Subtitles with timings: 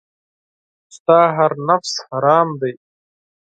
[0.95, 2.73] ستا هر نفس حرام دی.